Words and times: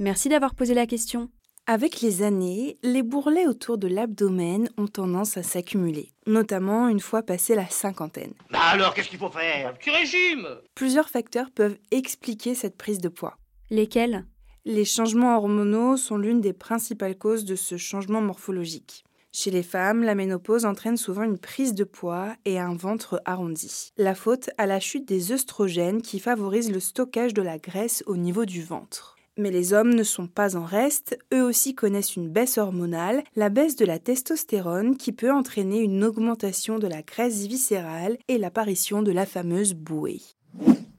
Merci 0.00 0.30
d'avoir 0.30 0.54
posé 0.54 0.72
la 0.72 0.86
question. 0.86 1.28
Avec 1.66 2.00
les 2.00 2.22
années, 2.22 2.78
les 2.82 3.02
bourrelets 3.02 3.46
autour 3.46 3.76
de 3.76 3.86
l'abdomen 3.86 4.70
ont 4.78 4.86
tendance 4.86 5.36
à 5.36 5.42
s'accumuler, 5.42 6.14
notamment 6.26 6.88
une 6.88 7.00
fois 7.00 7.22
passé 7.22 7.54
la 7.54 7.68
cinquantaine. 7.68 8.32
Bah 8.50 8.60
alors, 8.62 8.94
qu'est-ce 8.94 9.10
qu'il 9.10 9.18
faut 9.18 9.28
faire? 9.28 9.74
Petit 9.74 9.90
régime 9.90 10.48
Plusieurs 10.74 11.10
facteurs 11.10 11.50
peuvent 11.50 11.76
expliquer 11.90 12.54
cette 12.54 12.78
prise 12.78 12.98
de 12.98 13.10
poids. 13.10 13.36
Lesquels? 13.68 14.24
Les 14.64 14.86
changements 14.86 15.36
hormonaux 15.36 15.98
sont 15.98 16.16
l'une 16.16 16.40
des 16.40 16.54
principales 16.54 17.18
causes 17.18 17.44
de 17.44 17.54
ce 17.54 17.76
changement 17.76 18.22
morphologique. 18.22 19.04
Chez 19.32 19.50
les 19.50 19.62
femmes, 19.62 20.02
la 20.02 20.14
ménopause 20.14 20.64
entraîne 20.64 20.96
souvent 20.96 21.24
une 21.24 21.38
prise 21.38 21.74
de 21.74 21.84
poids 21.84 22.34
et 22.46 22.58
un 22.58 22.74
ventre 22.74 23.20
arrondi. 23.26 23.90
La 23.98 24.14
faute 24.14 24.48
à 24.56 24.64
la 24.64 24.80
chute 24.80 25.06
des 25.06 25.32
œstrogènes 25.32 26.00
qui 26.00 26.20
favorisent 26.20 26.72
le 26.72 26.80
stockage 26.80 27.34
de 27.34 27.42
la 27.42 27.58
graisse 27.58 28.02
au 28.06 28.16
niveau 28.16 28.46
du 28.46 28.62
ventre. 28.62 29.18
Mais 29.38 29.50
les 29.50 29.72
hommes 29.72 29.94
ne 29.94 30.02
sont 30.02 30.26
pas 30.26 30.56
en 30.56 30.64
reste, 30.64 31.18
eux 31.32 31.42
aussi 31.42 31.74
connaissent 31.74 32.16
une 32.16 32.28
baisse 32.28 32.58
hormonale, 32.58 33.22
la 33.36 33.48
baisse 33.48 33.76
de 33.76 33.84
la 33.84 33.98
testostérone 33.98 34.96
qui 34.96 35.12
peut 35.12 35.32
entraîner 35.32 35.80
une 35.80 36.04
augmentation 36.04 36.78
de 36.78 36.86
la 36.86 37.02
graisse 37.02 37.46
viscérale 37.46 38.18
et 38.28 38.38
l'apparition 38.38 39.02
de 39.02 39.12
la 39.12 39.26
fameuse 39.26 39.74
bouée. 39.74 40.20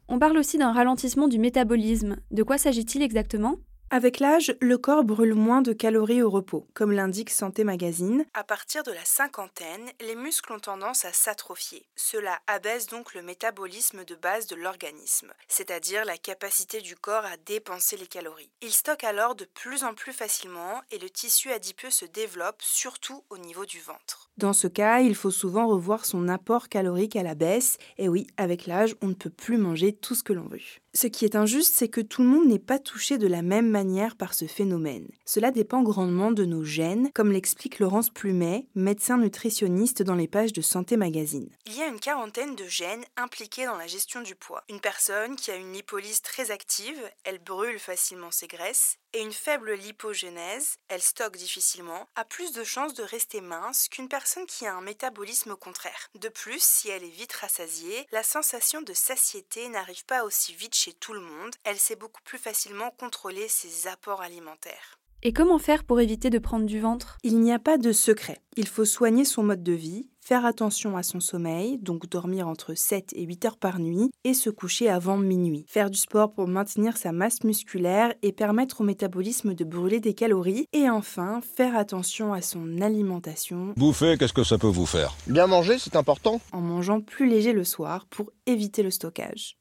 On 0.08 0.20
parle 0.20 0.38
aussi 0.38 0.58
d'un 0.58 0.74
ralentissement 0.74 1.28
du 1.28 1.40
métabolisme. 1.40 2.18
De 2.32 2.44
quoi 2.44 2.58
s'agit-il 2.58 3.02
exactement? 3.02 3.58
Avec 3.94 4.22
l'âge, 4.22 4.56
le 4.62 4.78
corps 4.78 5.04
brûle 5.04 5.34
moins 5.34 5.62
de 5.62 5.74
calories 5.74 6.24
au 6.24 6.30
repos. 6.30 6.66
Comme 6.74 6.94
l'indique 6.94 7.30
Santé 7.30 7.66
Magazine, 7.66 8.24
à 8.34 8.46
partir 8.46 8.84
de 8.84 8.92
la 8.94 9.04
cinquantaine, 9.04 9.92
les 10.00 10.16
muscles 10.16 10.54
ont 10.54 10.60
tendance 10.60 11.04
à 11.04 11.12
s'atrophier. 11.12 11.86
Cela 11.98 12.40
abaisse 12.48 12.88
donc 12.88 13.14
le 13.14 13.22
métabolisme 13.22 14.06
de 14.06 14.16
base 14.16 14.48
de 14.48 14.56
l'organisme, 14.56 15.34
c'est-à-dire 15.50 16.06
la 16.06 16.18
capacité 16.18 16.80
du 16.80 16.96
corps 16.96 17.26
à 17.26 17.36
dépenser 17.46 17.98
les 17.98 18.08
calories. 18.08 18.50
Il 18.62 18.72
stocke 18.72 19.04
alors 19.04 19.36
de 19.36 19.44
plus 19.44 19.84
en 19.84 19.94
plus 19.94 20.14
facilement 20.14 20.82
et 20.90 20.98
le 20.98 21.10
tissu 21.10 21.52
adipeux 21.52 21.92
se 21.92 22.06
développe 22.06 22.62
surtout 22.62 23.26
au 23.30 23.40
niveau 23.40 23.66
du 23.66 23.82
ventre. 23.82 24.30
Dans 24.38 24.54
ce 24.54 24.68
cas, 24.68 25.02
il 25.02 25.16
faut 25.16 25.32
souvent 25.32 25.68
revoir 25.68 26.06
son 26.06 26.30
apport 26.30 26.70
calorique 26.70 27.18
à 27.18 27.24
la 27.24 27.36
baisse, 27.36 27.78
et 27.98 28.08
oui, 28.08 28.26
avec 28.38 28.68
l'âge, 28.68 28.96
on 29.02 29.08
ne 29.08 29.14
peut 29.14 29.30
plus 29.30 29.58
manger 29.58 29.92
tout 29.92 30.16
ce 30.16 30.24
que 30.24 30.32
l'on 30.32 30.48
veut. 30.48 30.62
Ce 30.94 31.08
qui 31.08 31.26
est 31.26 31.36
injuste, 31.36 31.74
c'est 31.76 31.90
que 31.90 32.02
tout 32.02 32.22
le 32.22 32.30
monde 32.30 32.48
n'est 32.48 32.58
pas 32.58 32.80
touché 32.80 33.18
de 33.18 33.28
la 33.28 33.42
même 33.42 33.70
manière 33.70 33.81
par 34.18 34.34
ce 34.34 34.46
phénomène. 34.46 35.08
Cela 35.26 35.52
dépend 35.52 35.82
grandement 35.82 36.32
de 36.32 36.46
nos 36.46 36.64
gènes, 36.64 37.10
comme 37.14 37.32
l'explique 37.32 37.80
Laurence 37.80 38.10
Plumet, 38.10 38.68
médecin 38.76 39.18
nutritionniste 39.18 40.04
dans 40.04 40.16
les 40.16 40.28
pages 40.28 40.54
de 40.54 40.62
Santé 40.62 40.98
Magazine. 40.98 41.50
Il 41.66 41.76
y 41.76 41.82
a 41.82 41.88
une 41.88 42.00
quarantaine 42.00 42.56
de 42.56 42.66
gènes 42.66 43.04
impliqués 43.18 43.66
dans 43.66 43.78
la 43.78 43.88
gestion 43.88 44.22
du 44.22 44.36
poids. 44.36 44.64
Une 44.70 44.80
personne 44.80 45.36
qui 45.36 45.50
a 45.50 45.56
une 45.56 45.74
lipolyse 45.74 46.22
très 46.22 46.52
active, 46.52 47.02
elle 47.24 47.40
brûle 47.40 47.80
facilement 47.80 48.32
ses 48.32 48.48
graisses, 48.48 48.98
et 49.14 49.22
une 49.22 49.34
faible 49.34 49.74
lipogénèse, 49.74 50.78
elle 50.88 51.02
stocke 51.02 51.38
difficilement, 51.38 52.08
a 52.16 52.26
plus 52.26 52.54
de 52.54 52.64
chances 52.64 52.94
de 52.94 53.04
rester 53.04 53.42
mince 53.42 53.88
qu'une 53.90 54.10
personne 54.10 54.46
qui 54.46 54.66
a 54.66 54.76
un 54.76 54.82
métabolisme 54.82 55.56
contraire. 55.56 56.10
De 56.20 56.30
plus, 56.30 56.62
si 56.62 56.90
elle 56.90 57.04
est 57.04 57.10
vite 57.10 57.34
rassasiée, 57.34 58.08
la 58.12 58.24
sensation 58.24 58.82
de 58.82 58.94
satiété 58.94 59.70
n'arrive 59.70 60.06
pas 60.06 60.24
aussi 60.24 60.54
vite 60.54 60.76
chez 60.76 60.94
tout 60.94 61.14
le 61.14 61.22
monde, 61.22 61.56
elle 61.64 61.80
sait 61.80 61.96
beaucoup 61.96 62.22
plus 62.24 62.38
facilement 62.38 62.92
contrôler 62.92 63.48
ses 63.48 63.88
apports 63.88 64.22
alimentaires. 64.22 64.98
Et 65.24 65.34
comment 65.34 65.60
faire 65.60 65.84
pour 65.84 66.00
éviter 66.00 66.32
de 66.32 66.40
prendre 66.40 66.66
du 66.66 66.80
ventre? 66.80 67.18
Il 67.24 67.40
n'y 67.40 67.54
a 67.54 67.60
pas 67.60 67.78
de 67.78 67.92
secret. 67.92 68.42
Il 68.58 68.68
faut 68.68 68.86
soigner 68.86 69.24
son 69.24 69.44
mode 69.44 69.62
de 69.62 69.74
vie, 69.74 70.10
faire 70.24 70.46
attention 70.46 70.96
à 70.98 71.04
son 71.04 71.20
sommeil, 71.20 71.78
donc 71.80 72.08
dormir 72.10 72.48
entre 72.48 72.74
7 72.74 73.12
et 73.16 73.24
8 73.24 73.46
heures 73.46 73.58
par 73.58 73.80
nuit, 73.80 74.12
et 74.24 74.34
se 74.34 74.50
coucher 74.50 74.90
avant 74.90 75.18
minuit. 75.18 75.66
Faire 75.68 75.90
du 75.90 75.98
sport 75.98 76.32
pour 76.34 76.48
maintenir 76.48 76.98
sa 76.98 77.12
masse 77.12 77.44
musculaire 77.44 78.14
et 78.22 78.32
permettre 78.32 78.82
au 78.82 78.84
métabolisme 78.84 79.54
de 79.54 79.64
brûler 79.64 80.00
des 80.00 80.14
calories. 80.14 80.66
Et 80.74 80.90
enfin, 80.90 81.42
faire 81.56 81.76
attention 81.76 82.34
à 82.34 82.42
son 82.42 82.82
alimentation 82.82 83.74
Bouffer, 83.78 84.16
qu'est-ce 84.18 84.34
que 84.34 84.44
ça 84.44 84.58
peut 84.58 84.68
vous 84.68 84.86
faire? 84.86 85.16
Bien 85.28 85.48
manger, 85.48 85.78
c'est 85.80 85.96
important. 85.96 86.40
en 86.52 86.62
mangeant 86.62 87.02
plus 87.02 87.28
léger 87.28 87.54
le 87.54 87.64
soir 87.64 88.06
pour 88.10 88.32
éviter 88.46 88.84
le 88.84 88.92
stockage. 88.92 89.58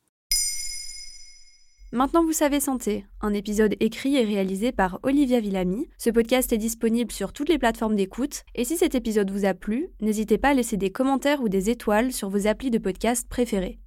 Maintenant 1.93 2.25
vous 2.25 2.33
savez 2.33 2.61
santé, 2.61 3.05
un 3.21 3.33
épisode 3.33 3.75
écrit 3.81 4.15
et 4.15 4.25
réalisé 4.25 4.71
par 4.71 5.01
Olivia 5.03 5.41
Villamy. 5.41 5.89
Ce 5.99 6.09
podcast 6.09 6.53
est 6.53 6.57
disponible 6.57 7.11
sur 7.11 7.33
toutes 7.33 7.49
les 7.49 7.59
plateformes 7.59 7.97
d'écoute 7.97 8.45
et 8.55 8.65
si 8.65 8.77
cet 8.77 8.95
épisode 8.95 9.33
vous 9.33 9.45
a 9.45 9.55
plu, 9.55 9.89
n'hésitez 10.01 10.39
pas 10.39 10.51
à 10.51 10.55
laisser 10.55 10.77
des 10.77 10.91
commentaires 10.91 11.43
ou 11.43 11.49
des 11.49 11.69
étoiles 11.69 12.13
sur 12.13 12.29
vos 12.29 12.47
applis 12.47 12.71
de 12.71 12.79
podcast 12.79 13.29
préférés. 13.29 13.80